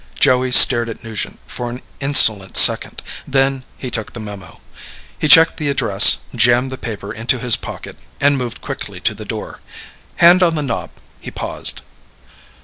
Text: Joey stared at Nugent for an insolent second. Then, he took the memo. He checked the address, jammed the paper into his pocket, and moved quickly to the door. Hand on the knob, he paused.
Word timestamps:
Joey 0.19 0.51
stared 0.51 0.89
at 0.89 1.03
Nugent 1.03 1.37
for 1.45 1.69
an 1.69 1.83
insolent 1.99 2.57
second. 2.57 3.03
Then, 3.27 3.63
he 3.77 3.91
took 3.91 4.13
the 4.13 4.19
memo. 4.19 4.59
He 5.19 5.27
checked 5.27 5.57
the 5.57 5.69
address, 5.69 6.21
jammed 6.35 6.71
the 6.71 6.77
paper 6.79 7.13
into 7.13 7.37
his 7.37 7.55
pocket, 7.55 7.97
and 8.19 8.35
moved 8.35 8.61
quickly 8.61 8.99
to 9.01 9.13
the 9.13 9.25
door. 9.25 9.59
Hand 10.15 10.41
on 10.41 10.55
the 10.55 10.63
knob, 10.63 10.89
he 11.19 11.29
paused. 11.29 11.81